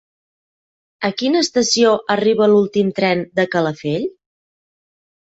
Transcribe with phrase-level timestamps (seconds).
[1.09, 4.07] A quina estació arriba l'últim tren de Calafell?